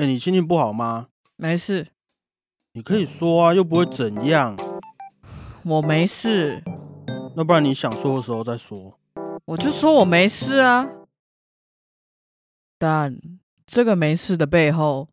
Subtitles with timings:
[0.00, 1.08] 哎、你心情不好吗？
[1.36, 1.88] 没事，
[2.72, 4.56] 你可以说啊，又不会怎样。
[5.62, 6.62] 我没事，
[7.36, 8.98] 那不然你想说的时候再说。
[9.44, 10.88] 我就说我没事啊。
[12.78, 13.20] 但
[13.66, 15.10] 这个没事的背后，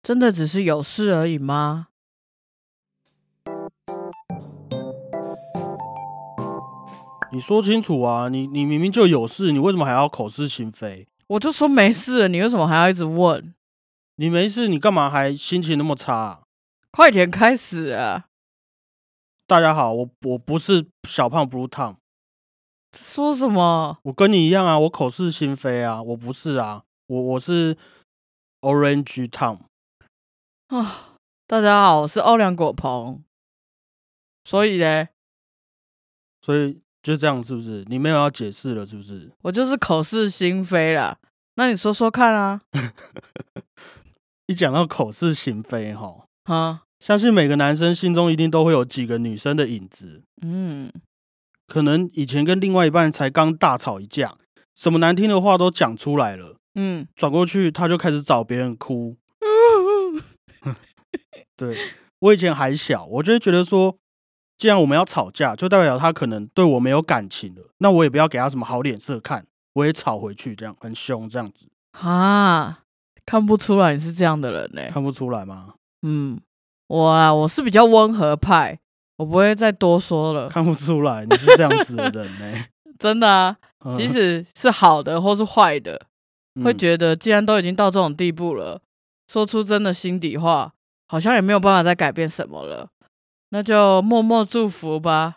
[0.00, 1.88] 真的只是有事而已吗？
[7.32, 8.28] 你说清楚啊！
[8.28, 11.08] 你你明明就有事，你为什么还要口是心非？
[11.26, 13.52] 我就说没事，你为什么还要一直问？
[14.20, 16.42] 你没事，你干嘛还心情那么差啊、
[16.90, 18.26] 快点开始啊！
[19.46, 21.96] 大家好，我我不是小胖 Blue Tom，
[22.92, 23.96] 说什么？
[24.02, 27.78] 我跟你一样啊，我口是心非啊，我不是啊，我我是
[28.60, 29.60] Orange Tom。
[30.66, 31.16] 啊！
[31.46, 33.24] 大家好，我是欧良果鹏。
[34.44, 35.08] 所以呢，
[36.42, 37.86] 所以就这样，是不是？
[37.88, 39.32] 你没有要解释了，是不是？
[39.44, 41.16] 我就是口是心非啦。
[41.54, 42.60] 那你说说看啊？
[44.50, 50.24] 一讲到口是心非，哈，啊，相信每个男生心中一定都会有几个女生的影子。
[50.42, 50.90] 嗯，
[51.68, 54.36] 可能以前跟另外一半才刚大吵一架，
[54.74, 59.16] 什么难听的话都讲出来了，嗯，转过去他就开始找别人哭。
[61.56, 61.78] 对
[62.18, 63.96] 我以前还小，我就会觉得说，
[64.58, 71.68] 既然我们要吵架，就代表他可能对我没有感情了，那我也不要给他什么好脸色看，我也吵回去，这样很凶，这样子。
[71.92, 72.80] 啊，
[73.30, 75.74] 看不出来你是这样的人呢、看不出来吗？
[76.02, 76.40] 嗯，
[76.88, 78.76] 我啊，我是比较温和派，
[79.18, 80.48] 我不会再多说了。
[80.48, 82.64] 看不出来你是这样子的人呢、
[82.98, 83.96] 真的啊，嗯。
[83.96, 85.92] 即使是好的或是坏的，
[86.64, 88.82] 会嗯觉得既然都已经到这种地步了，
[89.28, 90.72] 说出真的心底话，
[91.06, 92.88] 好像也没有办法再改变什么了，
[93.50, 95.36] 那就默默祝福吧。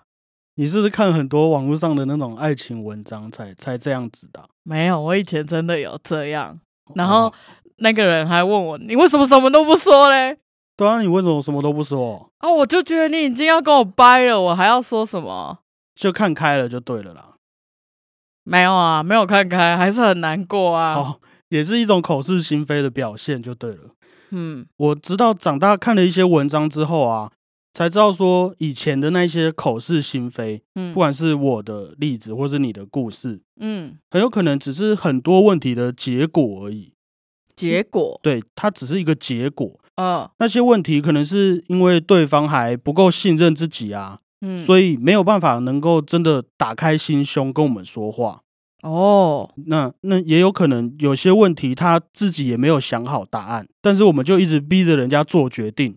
[0.56, 6.60] 你是不是看很多网络上的那种爱情文章才才这样子的啊、没有，我以前真的有这样，
[6.96, 7.34] 然后哦
[7.84, 10.38] 那个人还问我，你为什么什么都不说嘞？
[10.78, 12.32] 对啊，你为什么什么都不说？
[12.38, 15.60] 啊，我就觉得你已经要跟我掰了，我还要说什么？
[15.94, 17.36] 就看开了就对了啦。
[18.46, 20.96] 没有啊，没有看开，还是很难过啊。
[20.96, 23.92] 哦，也是一种口是心非的表现就对了。
[24.32, 27.32] 嗯我直到长大看了一些文章之后啊，
[27.74, 36.93] 才知道说以前的那些口是心非，嗯不管是我的例子或是你的故事，嗯，很有可能只是很多问题的结果而已。
[37.56, 39.80] 结果，对，它只是一个结果。
[39.96, 48.42] 嗯那些问题可能是因为对方还不够信任自己啊，嗯，所以没有办法能够真的打开心胸跟我们说话。
[48.82, 55.96] 哦，那那也有可能有些问题他自己也没有想好答案，但是我们就一直逼着人家做决定。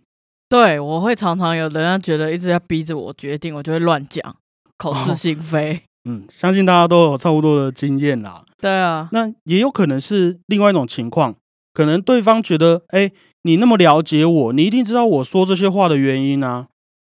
[0.49, 4.37] 对，我会常常有人家觉得一直在逼着我决定，我就会乱讲，
[4.79, 5.83] 口是哦心非。
[6.09, 8.45] 嗯，相信大家都有差不多的经验啦。
[8.61, 11.35] 对啊，那也有可能是另外一种情况，
[11.77, 16.69] 可能对方觉得，哎、你那么了解我，你一定知道我说这些话的原因啊。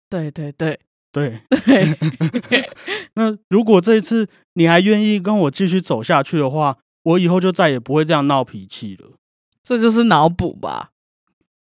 [0.08, 0.78] 对对对
[1.10, 2.70] 对，对，
[3.16, 9.14] 那如果这一次你还愿意跟我继续走下去的话，我以后就再也不会这样闹脾气了。
[9.64, 10.90] 这就是脑补吧？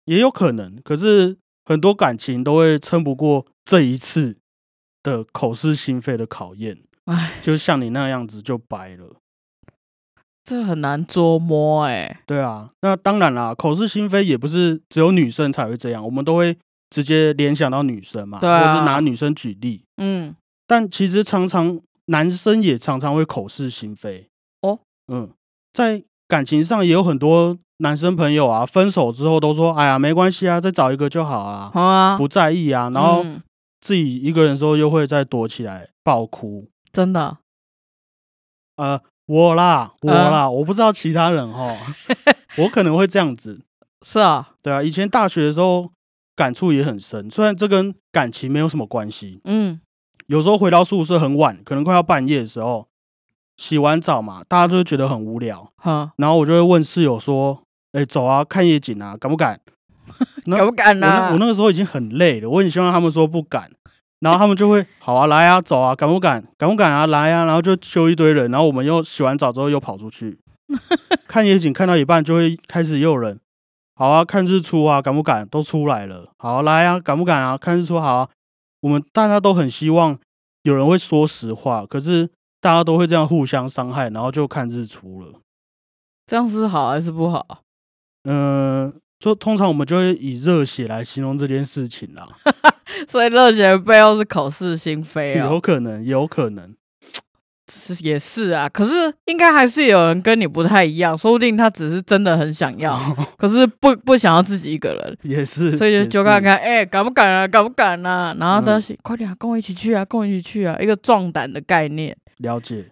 [0.05, 4.37] 也有可能，可是很多感情都会撑不过这一次
[5.03, 9.17] 的口是心非的考验，唉，就像你那样子就白了。
[10.49, 16.57] 这很难捉摸哎、对啊，那当然啦，口是心非也不是只有女生才会这样，我们都会
[16.89, 19.83] 直接联想到女生嘛，对啊或是拿女生举例。
[19.97, 24.27] 嗯，但其实常常男生也常常会口是心非。
[24.63, 25.29] 哦，嗯，
[25.71, 33.39] 在感情上也有很多男生朋友啊，分手之后都说：“哎呀，没关系啊，再找一个就好啊，好啊，不在意啊。”然后嗯
[33.81, 36.67] 自己一个人的时候又会再躲起来爆哭。
[36.91, 37.37] 真的，
[38.77, 38.99] 呃，
[39.29, 41.77] 我啦，我啊啦，我不知道其他人哈，
[42.57, 43.61] 我可能会这样子。
[44.03, 45.91] 是啊，对啊，以前大学的时候
[46.35, 49.39] 感触也很深，虽然这跟感情没有什么关系。
[49.43, 49.79] 嗯
[50.25, 52.87] 有时候回到宿舍很晚，可能快要半夜的时候，
[53.57, 57.61] 洗完澡嘛，大家都会觉得很无聊，哈，然后我就会问室友说
[57.93, 59.59] ：“哎、走啊，看夜景啊，敢不敢？”
[60.45, 61.29] 那敢不敢我那啊？
[61.33, 63.69] 我那个时候已经很累了，我很希望他们说不敢，
[64.19, 66.43] 然后他们就会好啊，来啊，走啊，敢不敢？
[66.57, 67.07] 敢不敢啊？
[67.07, 70.39] 来啊，然后就揪一堆人，然后我们又洗完澡之后又跑出去
[71.27, 73.39] 看夜景，看到一半就会开始又有人，
[73.95, 75.47] 好啊，看日出啊，敢不敢？
[75.47, 77.57] 都出来了，好啊来啊，敢不敢啊？
[77.57, 78.29] 看日出好啊，
[78.81, 80.19] 我们大家都很希望
[80.63, 82.29] 有人会说实话，可是
[82.59, 85.39] 大家都会这样互相伤害，然后就看日出了。
[86.27, 87.61] 这样是好还是不好？
[88.25, 92.27] 嗯、就通常我们就会以热血来形容这件事情啦。
[93.09, 95.59] 所以热血的背后是口是心非有哦。
[95.59, 96.75] 可能，有可能。
[97.71, 98.91] 是也是啊，可是
[99.25, 102.99] 应该还是有人跟你不太一样，说不定他只是真的很想要，
[103.37, 108.35] 可是不不想要自己一个人，也是，所以就就看看，哎、敢不敢啊，敢不敢啊？
[108.39, 112.15] 然后他快点、啊，跟我一起去啊，跟我一起去啊，一个壮胆的概念。
[112.37, 112.91] 了解。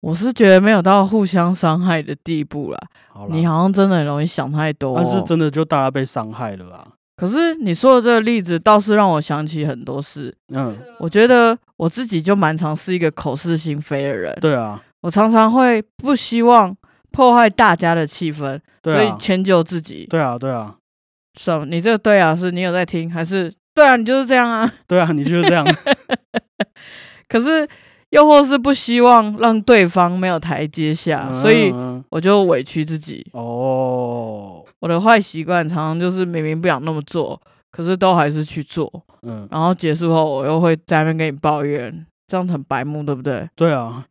[0.00, 2.78] 我是觉得没有到互相伤害的地步啦，
[3.12, 6.88] 好啦，你好像真的很容易想太多、但是真的就大家被伤害了啊。
[7.16, 10.34] 可是你说的这个例子倒是让我想起很多事。
[10.54, 16.74] 嗯，我觉得我自己就蛮常是一个口是心非的人，对啊，我常常会不希望
[17.10, 20.06] 破坏大家的气氛，所对啊，以迁就自己。
[20.08, 20.74] 对啊，对啊，
[21.38, 21.66] 什么？
[21.66, 23.96] 你这个对啊，是你有在听，还是对啊？
[23.96, 24.72] 你就是这样啊？
[24.88, 25.64] 对啊，你就是这样。
[27.28, 27.68] 可是
[28.10, 31.72] 又或是不希望让对方没有台阶下，所以
[32.10, 33.26] 我就委屈自己。
[33.32, 37.40] 哦，我的坏习惯常常就是明明不想那么做，
[37.70, 38.92] 可是都还是去做，
[39.22, 43.48] 嗯，然后结束后我又会在那边跟你抱怨，这样很白目，对不对？
[43.54, 44.04] 对啊，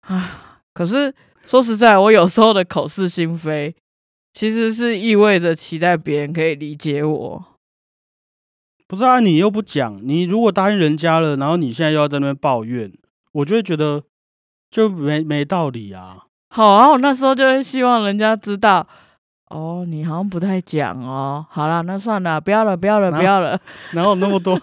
[0.00, 1.14] 啊，可是
[1.46, 3.72] 说实在，我有时候的口是心非，
[4.34, 7.44] 其实是意味着期待别人可以理解我。
[8.88, 12.92] 不是啊，你又不讲，你如果答应人家了，然后你现在又要在那边抱怨，
[13.30, 14.02] 我就会觉得
[14.72, 16.24] 就没没道理啊。
[16.50, 18.84] 好啊，我那时候就会希望人家知道，
[19.48, 21.44] 哦，你好像不太讲哦。
[21.50, 23.60] 好了，那算了，不要了，不要了，不要了。
[23.92, 24.60] 哪有那么多，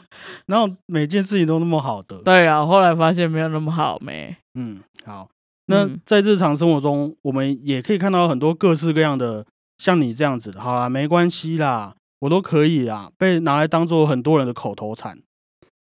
[0.47, 2.17] 哪有每件事情都那么好的？
[2.19, 4.35] 对啊，后来发现没有那么好没。
[4.55, 5.29] 嗯，好。
[5.67, 9.45] 那嗯在日常生活中，我们也可以看到很多各式各样的，
[9.77, 10.59] 像你这样子的。
[10.59, 15.19] 好啦，没关系啦，我都可以啦，被拿来当做很多人的口头禅。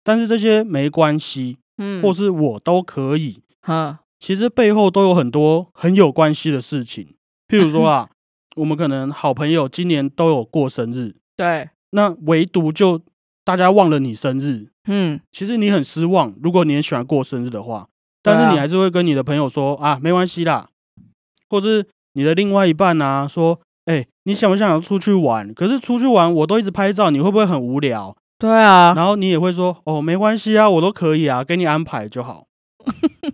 [0.03, 7.15] 但是这些没关系，嗯，或是我都可以，哈，其实背后都有很多很有关系的事情。
[7.47, 8.09] 譬如说啊，
[8.55, 13.01] 我们可能好朋友今年都有过生日，对，那唯独就
[13.44, 16.33] 大家忘了你生日，嗯，其实你很失望。
[16.41, 17.88] 如果你很喜欢过生日的话，
[18.21, 20.69] 但是你还是会跟你的朋友说啊，没关系啦，
[21.50, 25.53] 或是你的另外一半啊说，哎、你想不想出去玩？
[25.53, 28.15] 可是出去玩我都一直拍照，你会不会很无聊？
[28.39, 32.47] 对啊，然后你也会说，哦，没关系啊，我都可以啊，给你安排就好，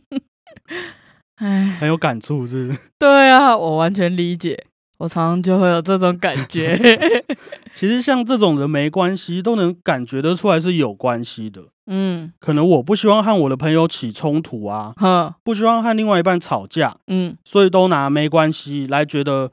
[1.37, 2.79] 哎，很有感触，是不是？
[2.99, 4.65] 对啊，我完全理解，
[4.99, 6.77] 我常常就会有这种感觉。
[7.73, 11.63] 其实像这种人没关系，都能感觉得出来是有关系的。
[11.87, 19.51] 嗯，可能我不希望和我的朋友起冲突啊，哼，不希望和另外一半吵架，嗯，所以都拿没关系来觉得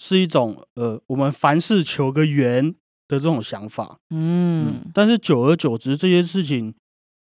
[0.00, 2.72] 是一种呃，我们凡事求个圆
[3.06, 3.98] 的这种想法。
[4.10, 6.72] 嗯，但是久而久之，这些事情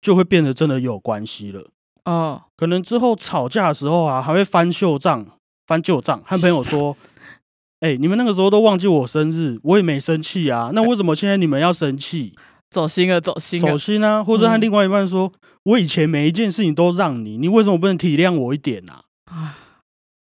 [0.00, 1.70] 就会变得真的有关系了。
[2.04, 5.26] 哦，可能之后吵架的时候啊，还会翻旧账、
[5.66, 6.96] 翻旧账，和朋友说
[7.80, 12.34] ：“哎、你们那个时候都忘记我生日，我也没生气啊，那为什么现在你们要生气？
[12.70, 13.78] 走心了，走心了走。
[13.78, 15.32] 心啊！”或者和嗯另外一半说
[15.64, 19.54] ：“我以前每一件事情都让你，你为什么不能体谅我一点啊？”唉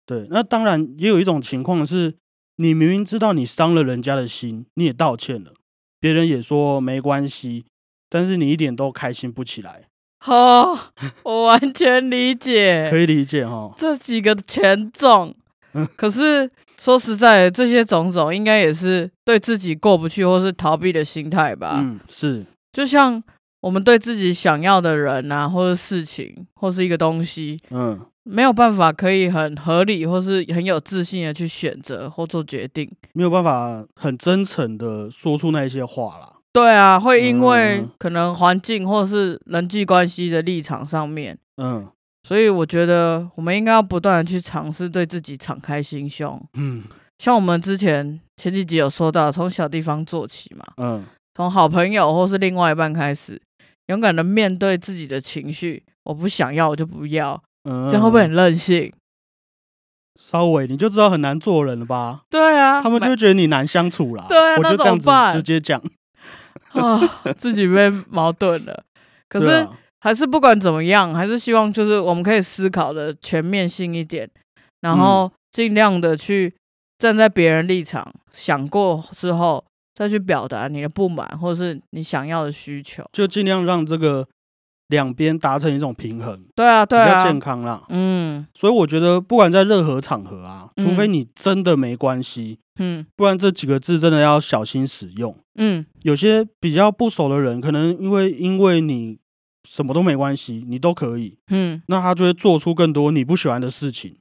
[0.07, 2.15] 对，那当然也有一种情况是，
[2.57, 5.53] 你明明知道你伤了人家的心，你也道歉了，
[6.01, 7.65] 别人也说没关系，
[8.11, 9.89] 但是你一点都开心不起来，
[10.27, 10.79] 哦，
[11.23, 13.75] 我完全理解，可以理解哈。
[13.79, 15.35] 这几个权重
[15.73, 15.89] 嗯。
[15.97, 16.51] 可是
[16.85, 21.77] 说实在的，这些种种应该也是对自己过不去或是逃避的心态吧。
[21.79, 22.45] 嗯，是，
[22.75, 23.23] 就像
[23.63, 32.91] 我们对自己想要的人啊，或者事情，或是一个东西，嗯，没有办法可以很合理或是很有自信的去选择或做决定。
[33.15, 36.35] 没有办法很真诚的说出那些话啦。
[36.53, 41.89] 对啊，会因为嗯可能环境或是人际关系的立场上面，嗯
[42.27, 46.43] 所以我觉得我们应该要不断的去尝试对自己敞开心胸。
[46.55, 46.83] 嗯
[47.19, 51.05] 像我们之前前几集有说到，从小地方做起嘛，嗯，
[51.35, 53.41] 从好朋友或是另外一半开始，
[53.87, 55.85] 勇敢的面对自己的情绪。
[56.03, 57.41] 我不想要，我就不要，
[57.71, 58.93] 嗯，这样会不会很任性？
[60.21, 62.23] 稍微你就知道很难做人了吧？
[62.29, 64.27] 对啊，他们就会觉得你难相处啦。
[64.29, 65.81] 对啊我就这样子直接讲。
[66.73, 67.01] 啊，
[67.39, 68.83] 自己被矛盾了。
[69.31, 69.71] 可是啊
[70.05, 74.29] 还是不管怎么样，还是希望就是我们可以思考的全面性一点，
[74.83, 76.55] 然嗯后尽量的去
[76.99, 83.03] 站在别人立场想过之后，再去表达你的不满或是你想要的需求。
[83.15, 84.29] 就尽量让这个
[84.89, 87.83] 两边达成一种平衡，对啊，对啊比较健，康啦。
[87.89, 95.35] 嗯所以我觉得，不管在任何场合啊，除非嗯你真的没关系，嗯不然这几个字真的要小心使用。
[95.55, 99.17] 嗯，有些比较不熟的人，可能因为因为你
[99.69, 104.17] 什么都没关系，你都可以，嗯，那他就会做出更多你不喜欢的事情。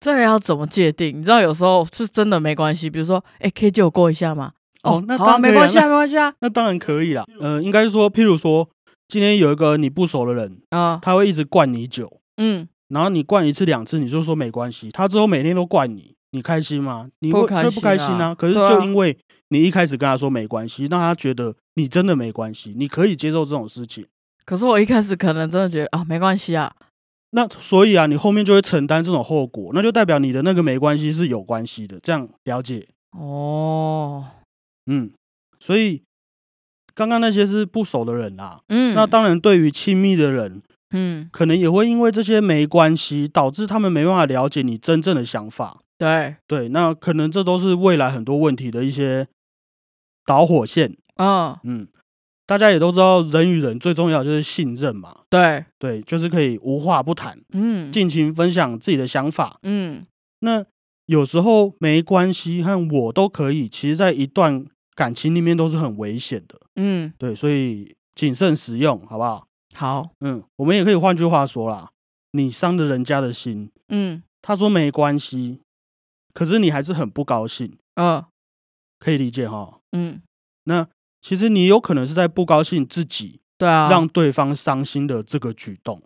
[0.00, 1.18] 这个要怎么界定？
[1.18, 4.52] 你知道，有时候是真的没关系，比如说，哎，可以借我过一下吗？
[4.84, 8.68] 哦那好没关系啊，没关系啊，那当然可以啦，呃，应该说，譬如说，
[9.08, 17.08] 今天有一个你不熟的人，啊，他会一直灌你酒，嗯然后你灌一次两次，你就说没关系，他之后每天都灌你，你开心吗？
[17.18, 18.34] 你会不开会不开心心啊啊？
[18.34, 24.06] 可是就因为你一开始跟他说没关系，让他觉得你真的没关系，你可以接受这种事情。
[24.48, 26.74] 可是我一开始可能真的觉得啊，没关系啊，
[27.32, 32.88] 那所以啊，你后面就会承担这种后果，那就代表你的那个没关系是有关系的，这样了解？
[33.10, 34.24] 哦，
[34.86, 35.10] 嗯，
[35.60, 36.02] 所以
[36.94, 38.62] 刚刚那些是不熟的人啦。
[38.70, 40.62] 嗯，那当然，对于亲密的人，
[40.92, 45.76] 嗯，可能也会因为这些没关系，导致他们没办法了解你真正的想法。
[45.98, 49.28] 对，对，那可能这都是未来很多问题的一些
[50.24, 50.96] 导火线。
[51.16, 51.88] 嗯，嗯，
[52.48, 55.20] 大家也都知道，人与人最重要就是信任嘛。
[55.28, 59.58] 对，对，就是可以无话不谈，嗯，尽情分享自己的想法。
[59.64, 60.06] 嗯，
[60.40, 60.64] 那
[61.04, 64.64] 有时候没关系和我都可以，其实在一段
[64.94, 66.58] 感情里面都是很危险的。
[66.76, 69.46] 嗯，对，所以谨慎使用，好不好？
[69.74, 71.90] 好，嗯，我们也可以换句话说啦，
[72.32, 75.60] 你伤了人家的心，嗯，他说没关系，
[76.32, 78.24] 可是你还是很不高兴，呃，
[78.98, 79.80] 可以理解哈。
[79.92, 80.22] 嗯，
[80.64, 80.88] 那
[81.20, 86.02] 其实你有可能是在不高兴自己对啊，让对方伤心的这个举动，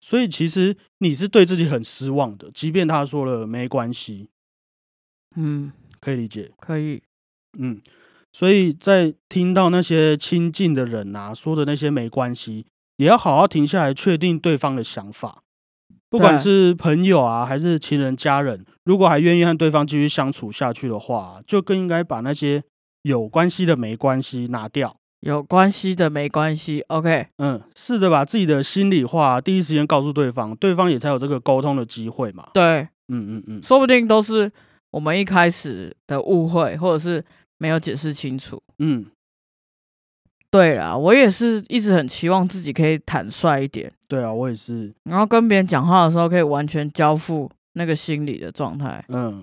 [0.00, 4.28] 所以其实你是对自己很失望的，即便他说了没关系，
[5.36, 6.50] 嗯，可以理解。
[6.58, 7.02] 可以，
[7.58, 7.80] 嗯，
[8.32, 12.66] 所以在听到那些亲近的人啊说的那些没关系，
[12.96, 15.42] 也要好好停下来，确定对方的想法。
[16.08, 22.62] 不管是朋友啊，还是情人、家人，如果还愿意和对方继续相处下去的话，就更应该把那些
[23.06, 24.96] 有关系的没关系拿掉。
[25.20, 32.48] 有关系的没关系，OK，嗯，试着把自己的心里话第一时间告诉对方，对方也才有这个沟通的机会嘛。
[32.52, 34.50] 对，嗯嗯嗯，说不定都是
[34.90, 37.24] 我们一开始的误会，或者是
[37.58, 38.60] 没有解释清楚。
[38.78, 39.06] 嗯，
[40.50, 44.92] 对啦，我也是一直很期望自己可以坦率一点，对啊，我也是。
[45.04, 49.04] 然后跟别人讲话的时候可以完全交付那个心理的状态。
[49.08, 49.42] 嗯，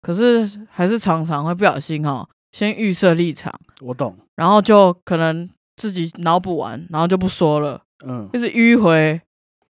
[0.00, 4.16] 可是还是常常会不小心哈，先预设立场，我懂。
[4.36, 8.28] 然后就可能自己脑补完，然后就不说了，嗯。
[8.32, 9.20] 就是迂回，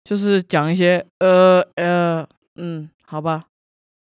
[0.05, 3.47] 就是讲一些呃呃嗯，好吧，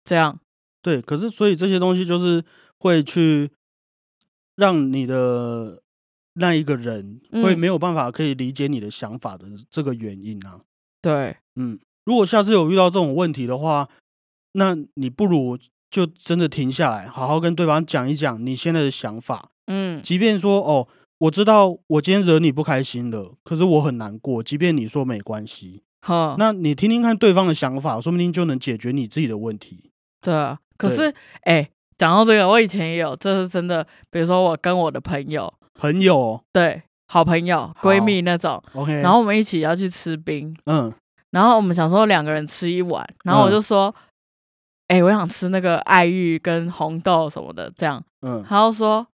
[0.05, 0.39] 这样，
[0.83, 2.45] 对，可是所以这些东西就是
[2.79, 3.51] 会去
[4.57, 5.83] 让你的
[6.35, 10.61] 那一个人会嗯没有办法可以理解你的想法的这个原因啊。
[11.01, 13.89] 对，嗯，如果下次有遇到这种问题的话，
[14.53, 15.59] 那你不如
[15.91, 19.51] 就真的停下来，好好跟对方讲一讲你现在的想法。
[19.67, 20.03] 嗯。
[20.03, 20.87] 即便说哦，
[21.19, 24.43] 我知道我今天惹你不开心了，可是我很难过。
[24.43, 29.91] 即便你说没关系，好，那你听听看对方的想法，说不定就能解决你自己的问题。
[30.21, 36.41] 对啊，可是哎，讲到这个，我以前也有，这是真的，比如说我跟我的朋友，朋友？
[36.53, 40.93] 对，好朋友、闺蜜那种，，OK，然后我们一起要去吃冰，嗯。
[41.31, 43.53] 然后我们想说两个人吃一碗，然后我嗯。
[43.53, 43.95] 就说，
[44.89, 49.07] 哎、我想吃那个爱玉跟红豆什么的，这样，嗯他就说，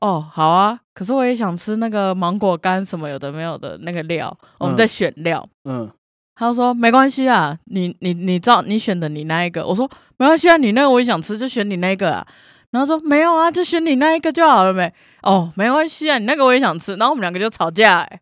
[0.00, 5.48] 哦，好啊，可是我也想吃那个芒果干什么有的没有的那个料，我们在嗯选料。
[5.64, 5.90] 嗯
[6.34, 12.26] 他就说没关系啊，你你你照你选的你那一个，我说没关系啊，你那个我也想吃，就选你那个啊。
[12.70, 14.90] 然后说没有啊，就选你那一个就好了没？
[15.20, 16.96] 哦，没关系啊，你那个我也想吃。
[16.96, 18.20] 然后我们两个就吵架、欸，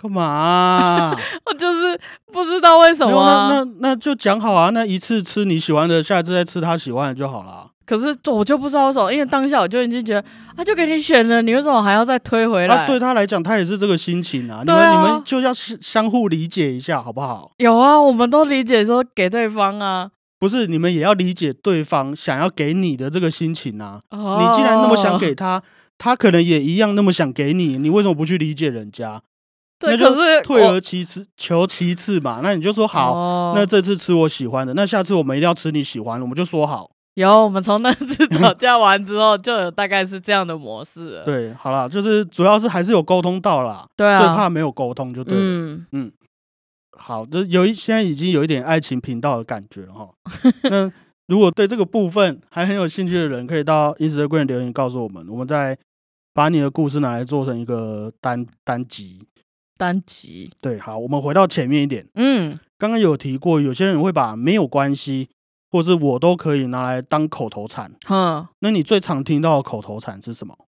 [0.00, 2.00] 干嘛啊、 我就是
[2.32, 3.48] 不知道为什么、啊。
[3.50, 7.68] 那那那就讲好啊，那一次吃你喜欢的，下一次再吃他喜欢的就好了。
[7.84, 10.24] 可是我就不知道为什么，因为当下我就已经觉得
[10.54, 12.76] 啊，就给你选了，你为什么还要再推回来？
[12.76, 14.62] 那、对他来讲，他也是这个心情啊。
[14.64, 17.50] 你们、你啊们就要相相互理解一下，好不好？
[17.56, 20.10] 有啊，我们都理解说给对方啊。
[20.38, 24.00] 不是，你们也要理解对方想要给你的这个心情啊。
[24.10, 25.60] 哦、你既然那么想给他，
[25.96, 29.20] 他可能也一样那么想给你，你为什么不去理解人家？
[29.78, 32.40] 对，那就可是退而其次，求其次嘛。
[32.42, 36.90] 那你就说好，哦那这次吃我喜欢的，那下次我们一定要吃你喜欢的，我们就说好。
[37.14, 41.20] 有我们从那次 吵架完之后，就有大概是这样的模式。
[41.24, 45.40] 对，好啦，就是主要是还是有沟通到啦，对啊，最怕没有沟通就对了。
[45.90, 46.12] 嗯，
[46.96, 50.08] 好，这有一现在已经有一点爱情频道的感觉了哈。
[50.70, 50.92] 那
[51.26, 55.76] 如果对这个部分还很有兴趣的人，可以到 Instagram 留言告诉我们，我们再
[56.32, 59.26] 把你的故事拿来做成一个单单集。
[59.78, 65.30] 单集，对，好，我们回到前面一点，嗯，刚刚有提过，有些人会把没有关系，
[65.70, 67.92] 或是我都可以拿来当口头禅。
[68.04, 70.58] 哼，那你最常听到的口头禅是什么？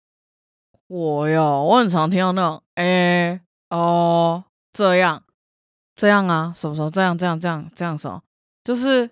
[0.86, 5.22] 我哟，我很常听到那种，哎、哦，这样，
[5.96, 8.22] 这样啊，什么时候这样，这样，这样，这样什么，
[8.64, 9.10] 就是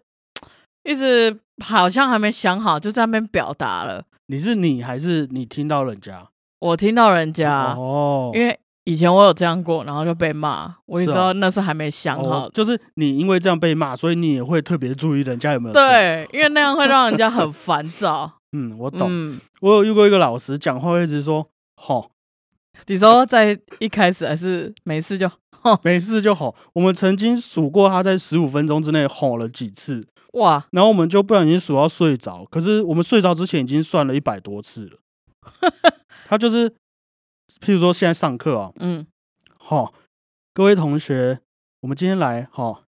[0.84, 4.04] 一直好像还没想好，就在那边表达了。
[4.26, 6.28] 你是你还是你听到人家？
[6.60, 15.82] 我听到人家，哦，因为以前我有这样过，然后就被骂，我也知道那是还没想好就是你因为这样被骂，所以你也会特别注意人家有没有做。
[15.82, 18.32] 对，因为那样会让人家很烦躁。
[18.56, 19.06] 嗯，我懂。
[19.10, 22.10] 嗯，我有遇过一个老师，讲话会一直说“吼
[22.86, 25.30] 你说在一开始还是没事就，”，
[25.84, 26.56] 没事就吼。
[26.72, 32.46] 我们曾经数过他在十五分钟之内吼了几次，哇，然后我们就不小心数到睡着。
[32.50, 34.98] 可是我们睡着之前已经算了一百多次了。
[36.26, 36.72] 他就是，
[37.60, 39.06] 譬如说现在上课啊，嗯，
[39.58, 39.92] 吼，
[40.54, 41.40] 各位同学，
[41.80, 42.84] 我们今天来吼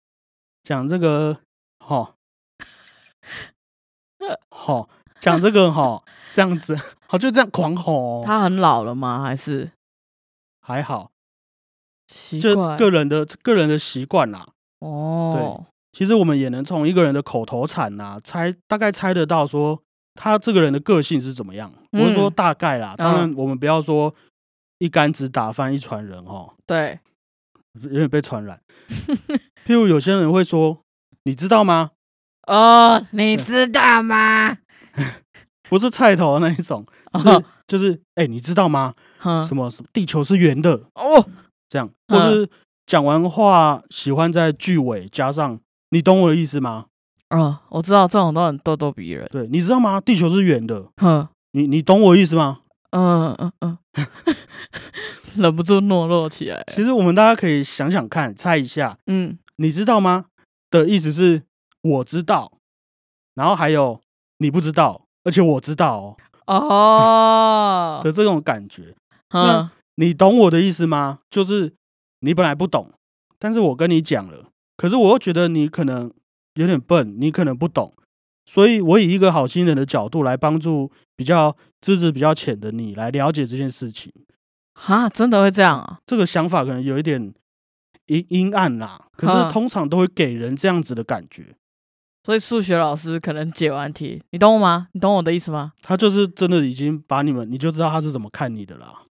[0.62, 1.38] 讲这个
[1.78, 2.14] 吼
[4.50, 4.88] 吼
[5.20, 6.02] 讲这个哈
[6.34, 9.22] 这样子，好就这样狂吼哦，他很老了吗？
[9.22, 9.72] 还是
[10.60, 11.10] 还好，
[12.30, 12.76] 就奇怪？
[12.76, 14.48] 个人的个人的习惯啦。
[14.78, 19.82] 哦，对其实我们也能从一个人的口头禅呐、猜大概猜得到说
[20.14, 21.72] 他这个人的个性是怎么样。
[21.92, 24.14] 我是说嗯大概啦，当然我们不要说
[24.80, 26.98] 一竿子打翻一船人哦，对，
[27.82, 28.60] 有点被传染。
[29.66, 30.82] 譬如有些人会说，
[31.24, 31.90] 你知道吗？
[32.46, 34.56] 哦，你知道吗？
[35.68, 36.84] 不是菜头的那一种，
[37.68, 38.94] 就是哎、你知道吗？
[39.46, 41.24] 什么什么地球是圆的哦，
[41.68, 42.48] 这样，嗯或是
[42.86, 45.60] 讲完话喜欢在句尾加上
[45.90, 46.86] 你懂我的意思吗？
[47.28, 49.28] 嗯，我知道这种都很咄咄逼人。
[49.30, 50.00] 对，你知道吗？
[50.00, 52.59] 地球是圆的，哼，你你懂我意思吗？
[52.90, 53.78] 嗯嗯嗯，
[55.36, 56.64] 忍不住懦弱起来。
[56.74, 60.26] 其实我们大家可以想想看，猜一下，嗯，你知道吗？
[60.70, 61.42] 的意思是
[61.82, 62.52] 我知道，
[63.34, 64.00] 然后还有
[64.38, 66.16] 你不知道，而且我知道
[66.46, 68.94] 哦哦， 的这种感觉。
[69.32, 71.20] 那嗯，你懂我的意思吗？
[71.30, 71.72] 就是
[72.20, 72.90] 你本来不懂，
[73.38, 76.12] 但是我跟你讲了，可是我又觉得你可能
[76.54, 77.94] 有点笨，你可能不懂，
[78.46, 84.12] 所以我以一个好心人的角度来帮助比较资质比较浅的你来了解这件事情。
[84.74, 85.98] 啊，真的会这样啊？
[86.06, 87.32] 这个想法可能有一点
[88.06, 91.54] 阴阴暗啦，可是通常都会给人这样子的感觉。
[92.24, 94.88] 所以数学老师可能解完题，你懂我吗？
[94.92, 95.72] 你懂我的意思吗？
[95.82, 99.02] 他就是真的已经把你们，你就知道他是怎么看你的啦。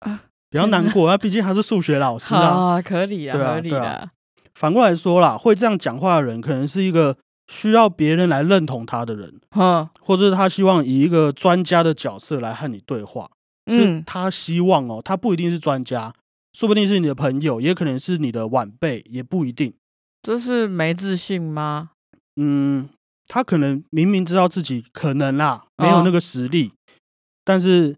[0.00, 2.40] 啊比较难过，啊毕竟他是数学老师啊。
[2.74, 4.10] 啊，可以啊，对啊合理对啊的。
[4.54, 7.16] 反过来说啦，会这样讲话的人，可能是一个
[7.50, 13.28] 需要别人来认同他的人，哼，或者是他希望以一个专家的角色来和你对话。
[13.66, 16.14] 是嗯，他希望哦，他不一定是专家，
[16.52, 19.74] 说不定是你的朋友，也可能是你的晚辈，也不一定。
[20.22, 21.90] 这是没自信吗？
[22.36, 22.88] 嗯，
[23.26, 26.72] 他可能明明知道自己可能啦，没有哦那个实力，
[27.44, 27.96] 但是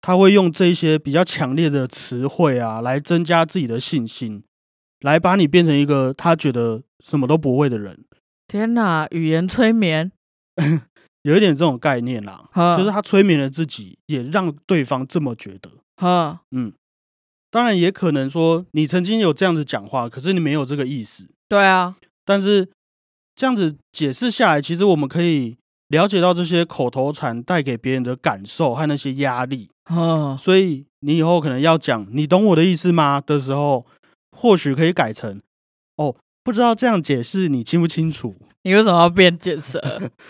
[0.00, 4.42] 他会用这一些比较强烈的词汇啊，来增加自己的信心，
[5.00, 8.04] 来把你变成一个他觉得什么都不会的人，
[8.50, 10.10] 天哪，语言催眠，
[11.22, 15.70] 有一点这种概念啦，就是他催眠了自己，也让对方这么觉得。
[15.98, 16.72] 哈，嗯，
[17.48, 22.68] 当然也可能说你曾经有这样子讲话，可是你没有这个意思，对啊，但是
[23.36, 29.70] 这样子解释下来，其实我们可以了解到这些口头禅带给别人的感受和那些压力。
[29.88, 33.86] 哦，所以你以后可能要讲“你懂我的意思吗”的时候，
[34.36, 35.40] 或许可以改成
[35.94, 39.80] “哦，不知道这样解释你清不清楚 你为什么要变卷舌？”，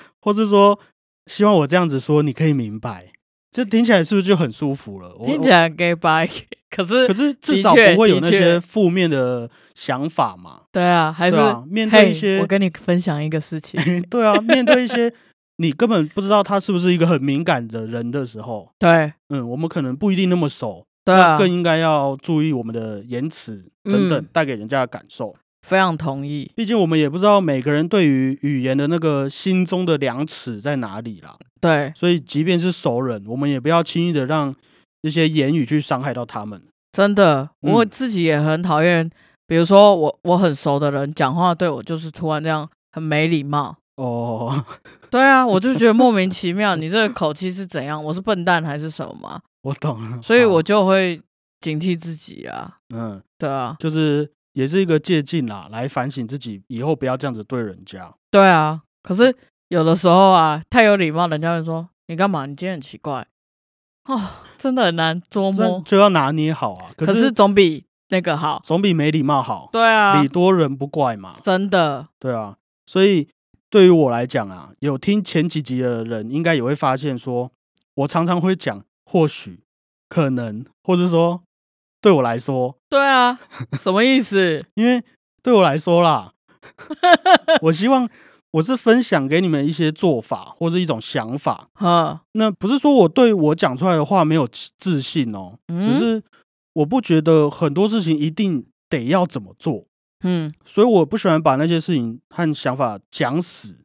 [0.20, 0.78] 或是说
[1.26, 3.06] 希望我这样子说你可以明白。
[3.52, 5.12] 这听起来是不是就很舒服了？
[5.18, 6.28] 我听起来 gay bye，
[6.70, 10.60] 可是可是至少不会有那些负面的想法嘛？
[10.70, 15.12] 对啊，还是对啊，面对一些我跟你分享一个事情， 对啊，面对一些
[15.56, 25.34] 你根本不知道他是不是一个很敏感的人的时候，对嗯，我们可能不一定那么熟，对啊，那更应该要注意我们的言辞等等嗯带给人家的感受。
[25.62, 34.54] 非常同意，毕竟我们也不知道每个人对于语言的那个心中的量尺在哪里啦，对，所以即便是熟人，我们也不要轻易的让
[35.02, 36.60] 这些言语去伤害到他们。
[36.92, 39.08] 真的，我嗯自己也很讨厌，
[39.46, 43.76] 比如说我我很熟的人讲话对我就是突然这样很没礼貌。
[43.96, 44.64] 哦，
[45.10, 48.02] 对啊，我就觉得莫名其妙，你这个口气是怎样？
[48.02, 49.40] 我是笨蛋还是什么吗？
[49.62, 51.20] 我懂了，所以好我就会
[51.60, 52.78] 警惕自己啊。
[52.94, 58.14] 嗯，对啊，就是也是一个借鉴啦，来反省自己以后不要这样子对人家。
[58.30, 58.82] 对啊。
[59.02, 59.34] 可是
[59.68, 62.44] 有的时候啊，太有礼貌，人家会说你干嘛？
[62.46, 63.26] 你今天很奇怪
[64.04, 64.20] 哦，
[64.58, 65.82] 真的很难捉这摸。
[65.86, 66.92] 就要拿捏好啊。
[66.96, 68.60] 可可是总比那个好。
[68.64, 71.36] 总比没礼貌好，对啊礼，多人不怪嘛。
[71.42, 73.28] 真的，对啊，所以
[73.70, 77.50] 对于我来讲啊，有听前几集的人应该也会发现说，
[77.94, 79.62] 我常常会讲或许、
[80.08, 81.42] 可能，或者说
[82.00, 83.38] 对我来说，对啊，
[83.82, 84.64] 什么意思？
[84.74, 85.02] 因为
[85.42, 86.32] 对我来说啦，
[87.62, 88.08] 我希望
[88.52, 91.68] 我是分享给你们一些做法或是一种想法。
[91.74, 96.22] 啊，那不是说我对我讲出来的话没有自信哦，嗯只是
[96.72, 99.84] 我不觉得很多事情一定得要怎么做，
[100.24, 103.76] 嗯所以我不喜欢把那些事情和想法讲死，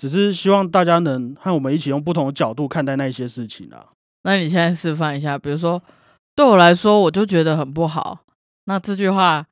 [0.00, 3.86] 只是希望大家能和我们一起用不同的角度看待那些事情啊。
[4.22, 5.82] 那你现在示范一下，比如说
[6.40, 8.20] 对我来说，我就觉得很不好。
[8.64, 9.44] 那这句话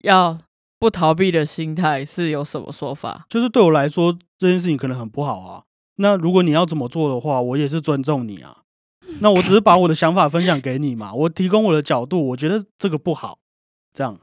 [0.00, 0.36] 要
[0.80, 3.26] 不逃避的心态是有什么说法？
[3.28, 5.62] 就是对我来说，这件事情可能很不好啊。
[5.98, 8.56] 那如果你要怎么做的话，我也是尊重你啊。
[9.20, 13.38] 那我只是 把我的想法分享给你嘛，我提供我的角度，我觉得这个不好，
[13.94, 14.18] 这样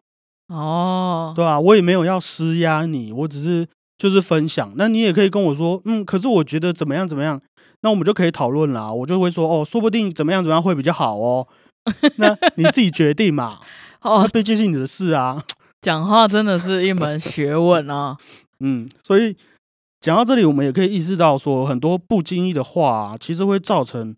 [0.49, 3.65] 哦，对啊，我也没有要施压你，我只是
[3.97, 4.73] 就是分享。
[4.75, 7.41] 那你也可以跟我说，嗯，可是我觉得怎么样怎么样，
[7.79, 8.91] 那我们就可以讨论啦。
[8.91, 11.47] 我就会说，哦，说不定怎么样怎么样会比较好哦。
[12.17, 13.59] 那你自己决定嘛，
[14.01, 15.43] 哦，毕竟是你的事啊。
[15.81, 18.17] 讲话真的是一门学问啊。
[18.59, 19.35] 嗯，所以
[20.01, 24.15] 讲到这里，我们也可以意识到说，很多不经意的话、啊，其实会造成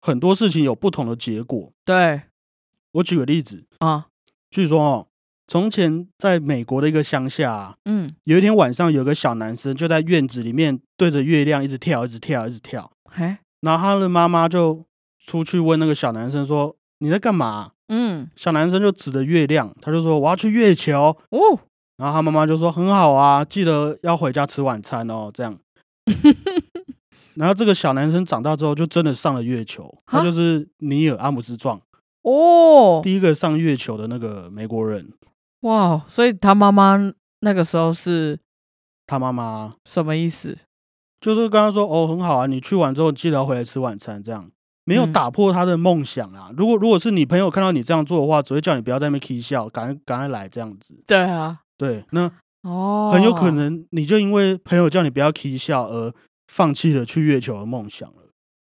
[0.00, 1.70] 很多事情有不同的结果。
[1.84, 2.22] 对
[2.92, 4.06] 我举个例子，啊，
[4.50, 5.06] 据说哦，
[5.46, 12.90] 从前在美国的一个乡下、啊，嗯，有一天晚上，有个小男生就在院子里面对着月亮一直跳，一直跳，一直跳。
[13.04, 14.84] 嘿，然后他的妈妈就
[15.26, 21.16] 出去问那个小男生说：“你在干嘛嗯，？”小男生就指着月亮，他就说：“我要去月球。
[21.30, 21.58] 哦，”
[21.98, 25.58] 然后他妈妈就说：“很好啊，记得要回家吃晚餐哦。”这样。
[27.34, 31.80] 然后这个小男生长大之后就真的上了月球，他啊就是尼尔阿姆斯壮，
[32.22, 35.12] 哦，第一个上月球的那个美国人。
[35.60, 36.98] 哇，所以他妈妈
[37.40, 38.38] 那个时候是
[39.06, 40.58] 他妈妈什么意思？
[41.20, 44.50] 就是刚刚说：“哦，很好啊，你去完之后记得要回来吃晚餐。”这样
[44.84, 45.12] 没有嗯。
[45.12, 46.50] 打破他的梦想啊。
[46.56, 51.02] 如果如果是你朋友看到你这样做的话，只会叫你不要在那边 k 笑，赶快赶快来这样子。
[51.06, 52.30] 对啊，对，那
[52.62, 56.12] 哦，很有可能你就因为朋友叫你不要 k 笑而
[56.52, 58.28] 放弃了去月球的梦想了，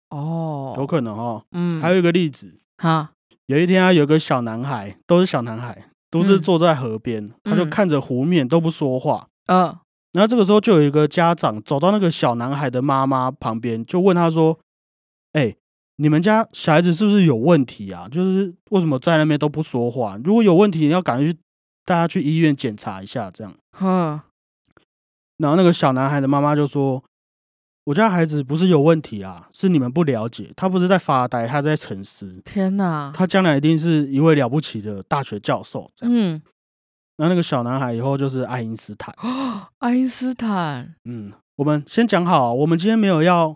[0.10, 1.44] 哦，有可能哦。
[1.52, 3.12] 嗯，还有一个例子，哈，
[3.48, 6.42] 有一天啊，有个小男孩，都是小男孩，独自嗯。
[6.42, 7.70] 坐在河边，他就嗯。
[7.70, 9.28] 看着湖面都不说话。
[9.48, 9.78] 嗯。
[10.14, 14.60] 然后这个时候就有一个家长走到那个小男孩的妈妈旁边，就问他说
[15.34, 15.56] ：“哎、
[15.98, 18.08] 你们家小孩子是不是有问题啊？
[18.12, 20.18] 就是为什么在那边都不说话？
[20.24, 21.38] 如果有问题，你要赶快去
[21.86, 24.20] 带他去医院检查一下。”这样，哼，
[25.38, 27.04] 然后那个小男孩的妈妈就说
[27.86, 36.42] ：“我家孩子不是有问题啊，是你们不了解，他不是在发呆，他在沉思，天哪，他将来一定是一位了不起的大学教授。”这样，嗯，
[37.18, 39.14] 然后那个小男孩以后就是爱因斯坦。
[39.78, 43.56] 爱因斯坦，嗯，我们先讲好，我们今天没有要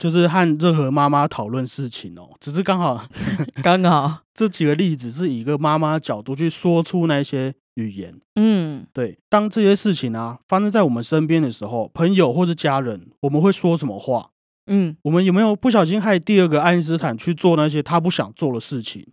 [0.00, 3.06] 就是和任何妈妈讨论事情哦，只是刚好
[3.62, 8.18] 刚好， 这几个例子是以一个妈妈的角度去说出那些语言。
[8.36, 14.30] 嗯对，当这些事情啊发生在我们身边的时候，朋友或是家人，我们会说什么话？
[14.66, 19.06] 嗯，我们有没有不小心害第二个爱因斯坦去做那些他不想做的事情？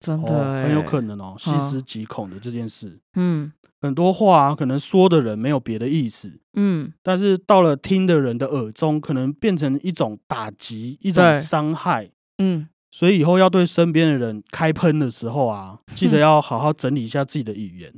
[0.00, 1.70] 真的哦，很有欸可能哦，细嗯。
[1.70, 2.98] 思极恐的这件事。
[3.14, 3.52] 嗯。
[3.82, 11.42] 很多话、啊、可能说的人没有别的意思，嗯，但是到了听的人的耳中，可能变成一种打击，一种对。
[11.42, 12.10] 伤害。
[12.42, 17.90] 嗯，所以以后要对身边的人开喷的时候啊，记得要好好整理一下自己的语言，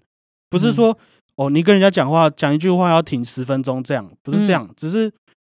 [0.48, 0.96] 不是说、
[1.34, 5.12] 哦，你跟人家讲话讲一句话要停十分钟这样，不是这样，只是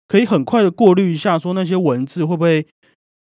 [0.08, 2.66] 可以很快的过滤一下，说那些文字会不会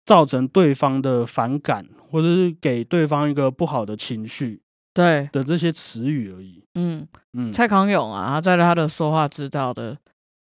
[0.08, 4.62] 造成对方的反感，或者是给对方一个不好的情绪
[4.94, 6.64] 对，的这些词语而已。
[6.76, 9.98] 嗯，嗯蔡康永啊，他在他的说话之道的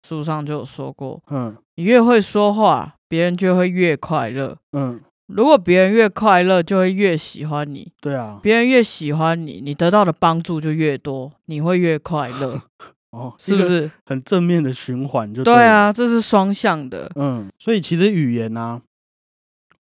[0.08, 4.56] 书上就有说过，嗯你越会说话，别人就会越快乐。
[4.72, 12.62] 嗯，如果别人越快乐，就会越喜欢你；对啊，别人越喜欢你，你得到的帮助就越多，你会越快乐，
[13.10, 13.90] 哦，是不是？
[14.06, 17.10] 很正面的循环就对啊，这是双向的。
[17.16, 18.80] 嗯，所以其实语言呢、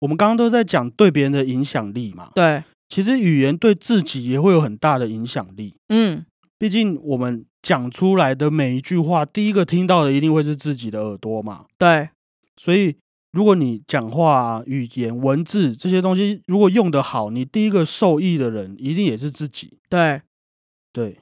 [0.04, 5.74] 我们刚刚都在讲对别人的影响力嘛，对，其实语言对自己也会有很大的影响力。
[5.88, 6.26] 嗯，
[6.58, 11.64] 毕竟我们讲出来的每一句话，第一个听到的一定会是自己的耳朵嘛。
[11.78, 12.10] 对，
[12.58, 12.94] 所以
[13.32, 19.78] 如果你讲话、啊、语言、文字这些东西如果用得好，你第一个受益的人一定也是自己。
[19.88, 20.20] 对，
[20.92, 21.18] 对，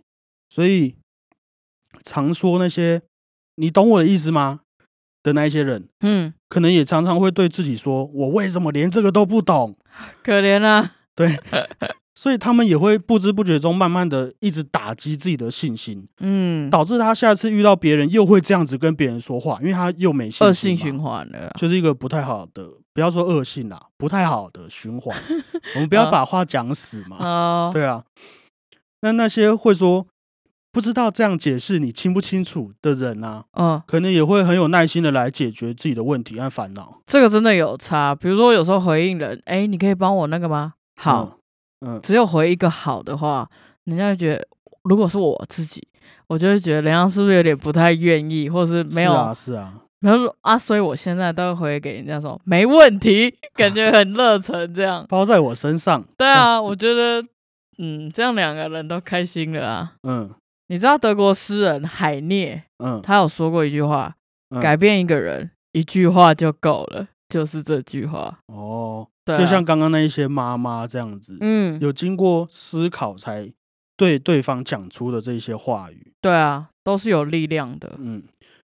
[0.50, 0.96] 所以
[2.02, 3.00] 常说那些
[3.54, 4.61] “你懂我的意思吗”
[5.22, 9.76] 的那一些人，嗯，可能也常常会对自己说：“我为什么连这个都不懂
[10.22, 11.38] 可怜啊，？” 对，
[12.14, 20.46] 所以他们也会不知不觉中慢慢的一直打击自己的信心，嗯，导致他下次遇到别人又会这样子跟别人说话，因为他又没信心。
[20.46, 21.50] 恶性循环了啊。
[21.58, 25.16] 就是一个不太好的，不要说恶性啦， 不太好的循环。
[25.74, 27.18] 我们不要啊把话讲死嘛。
[27.20, 28.02] 哦，对啊，
[29.02, 30.06] 那那些会说
[30.72, 37.00] 不知道这样解释你清不清楚的人啊，嗯，可能也会很有耐心的来解决自己的问题和烦恼。
[37.06, 38.14] 这个真的有差。
[38.14, 40.72] 比如说，有时候回应人，哎，你可以帮我那个吗？
[40.96, 41.38] 好，
[41.82, 43.48] 嗯嗯，只有回一个好的话，
[43.84, 44.46] 人家就觉得，
[44.84, 45.86] 如果是我自己，
[46.26, 55.04] 我就会觉得人家是不是有点不太愿意，或是没有是啊，是啊，然后说啊，所以我现在都会回给人家说没问题，感觉很热忱这样。
[55.10, 56.02] 包在我身上。
[56.16, 57.22] 对啊，我觉得
[57.76, 59.92] 嗯，这样两个人都开心了啊。
[60.04, 60.30] 嗯
[60.72, 64.16] 你知道德国诗人海涅嗯，他有说过一句话：
[64.48, 68.38] 嗯改变一个人一句话就够了，就是这句话。
[68.46, 73.52] 哦，对啊，就像刚刚那一些妈妈这样子，嗯，有经过思考才
[73.98, 76.14] 对对方讲出的这些话语。
[76.22, 77.92] 对啊，都是有力量的。
[77.98, 78.22] 嗯，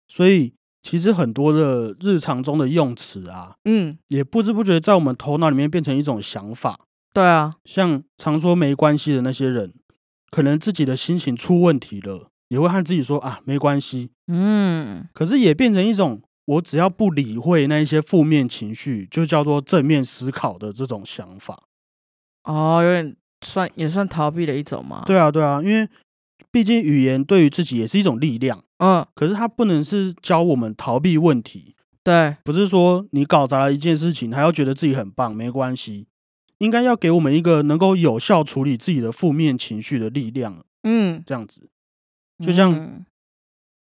[0.07, 6.79] 所以其实很多的日常中的用词啊，嗯，也不知不觉在我们头脑里面变成一种想法。
[7.11, 9.73] 对啊，像常说没关系的那些人，
[10.29, 14.11] 可能自己的心情出问题了，也会和自己说啊没关系。
[14.27, 21.63] 嗯，可是也变成一种我只要不理会那一些负面情绪，就叫做正面思考的这种想法。
[22.43, 25.87] 哦，有点算也算逃避的一种嘛。，对啊，对啊，因为
[26.51, 36.07] 毕竟语言对于自己也是一种力量，嗯，可是它不能是教我们逃避问题，对，不是说你搞砸了一件事情还要觉得自己很棒，没关系。
[36.59, 41.69] 应该要给我们一个能够有效处理自己的负面情绪的力量，嗯，这样子。
[42.45, 43.05] 就像嗯。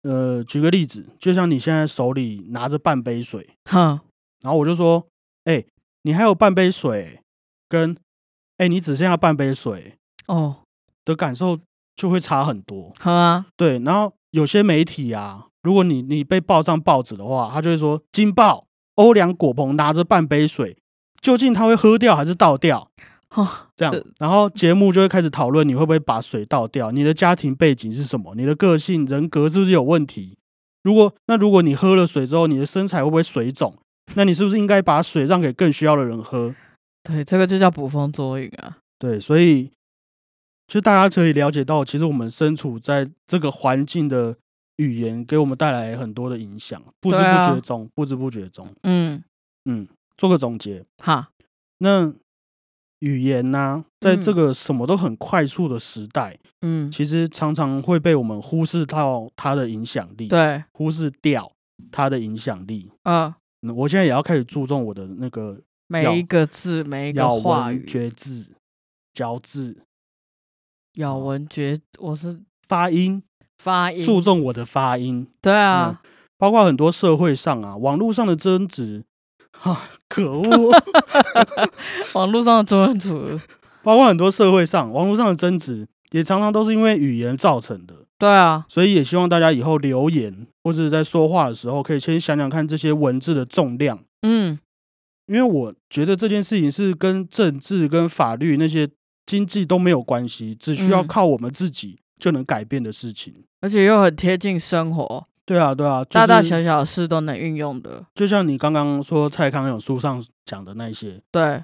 [0.03, 3.99] 呃，举个例子，就像你现在手里拿着半杯水，哼，
[4.43, 5.03] 然后我就说，
[5.45, 5.65] 哎、
[6.03, 7.19] 你还有半杯水，
[7.67, 7.97] 跟
[8.57, 9.95] 哎、你只剩下半杯水
[10.27, 10.57] 哦，
[11.05, 11.59] 的感受
[11.95, 12.93] 就会差很多。
[12.99, 20.77] 好啊，对，然后有些媒体啊，如果你你被报上报纸的话，他就会说，金报欧良果鹏拿着半杯水，
[21.25, 22.87] 究竟他会喝掉还是倒掉？
[23.31, 30.37] 哦，这样，然后节目就会开始讨论你会不会把水倒掉，你的家庭背景是什么，你的个性人格是不是有问题？
[30.83, 33.75] 如果那如果你喝了水之后，你的身材会不会水肿？
[34.13, 36.53] 那你是不是应该把水让给更需要的人喝？
[37.01, 38.77] 对，这个就叫捕风捉影啊。
[38.99, 39.71] 对，所以
[40.67, 44.37] 就大家可以了解到，其实我们身处在这个环境的
[44.75, 49.23] 语言，给我们带来很多的影响，不知不觉中，不知不觉中，嗯，
[49.65, 51.29] 嗯，做个总结，哈，
[51.79, 52.13] 那
[52.99, 54.35] 语言呢、在这嗯。
[54.35, 61.51] 个什么都很快速的时代，嗯，其实常常会被我们忽视到它的影响力，，对，忽视掉
[61.91, 62.89] 它的影响力。
[63.03, 68.55] 嗯，嗯，我现在也要开始注重我的那个咬每一个字，每一个咬文话语，嚼字、
[69.13, 69.83] 嚼字、
[70.93, 73.21] 咬文嚼，我是发音，
[73.59, 75.27] 发音，注重我的发音。
[75.41, 76.01] 对啊，
[76.37, 79.03] 包括很多社会上啊、网络上的争执，
[79.51, 80.71] 哈， 可恶！
[82.15, 83.39] 网络上的争执，
[83.83, 87.93] 包括很多社会上、网络上的争执，也常常都是因为语言造成的。
[88.17, 94.57] 对啊，所以也希望大家以后留言或者在说话的时候，可以先想想看这些文字的重量，嗯，
[95.27, 98.87] 因为我觉得这件事情是跟政治、跟法律那些
[99.25, 103.43] 经济都没有关系，只需要嗯靠我们自己就能改变的事情。
[103.59, 108.03] 而且又很贴近生活，对啊，对啊，就是、大大小小的事都能运用的。
[108.15, 111.63] 就像你刚刚说蔡康永书上讲的那些，对，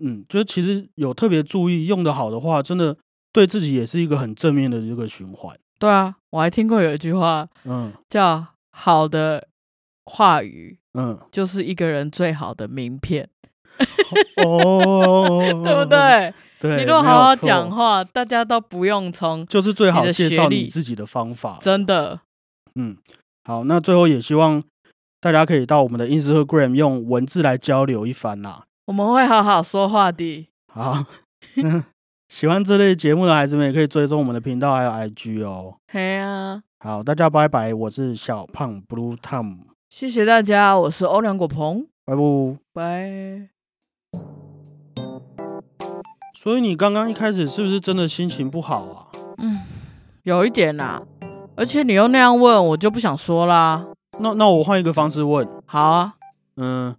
[0.00, 2.96] 嗯，就是其实有特别注意用的好的话，真的
[3.32, 5.56] 对自己也是一个很正面的一个循环。
[5.78, 9.48] 对啊，我还听过有一句话嗯叫“好的
[10.04, 13.28] 话语嗯，就是一个人最好的名片
[14.44, 15.84] ”，哦，对不？
[15.86, 16.34] 对？
[16.60, 21.58] 对，你如果好好错讲话，大家都不用从就是最好的介绍你自己的方法。
[21.60, 22.20] 真的，
[22.76, 22.96] 嗯，
[23.44, 24.62] 好，那最后也希望
[25.20, 28.64] 大家可以到我们的 Instagram 用文字来交流一番啦。
[28.86, 30.48] 我们会好好说话的。
[30.68, 31.04] 好，
[31.56, 31.84] 嗯
[32.28, 35.76] 喜欢这类节目的孩子们也可以追踪我们的频道还有 IG 哦。
[35.92, 39.58] 嘿啊，好，大家拜拜，我是小胖 Blue Tom，
[39.90, 42.22] 谢谢大家，我是欧良果鹏，拜拜。
[42.72, 43.48] 拜。
[46.42, 49.06] 所以你刚刚一开始是不是真的心情不好啊？
[49.38, 49.60] 嗯，
[50.22, 51.02] 有一点啦、
[51.62, 53.86] 而且你又那样问，我就不想说啦。
[54.18, 56.12] 那那我换一个方式问，好啊，
[56.56, 56.92] 嗯，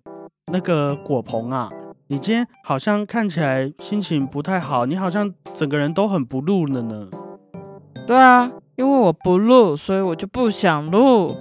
[0.54, 1.70] 那个果鹏啊，
[2.08, 7.10] 你今天好像看起来心情不太好，你好像整个人都很不录了呢。
[8.08, 11.36] 对啊，因为我不录，所以我就不想录。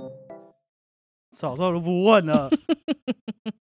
[1.38, 2.50] 早知道都不问了。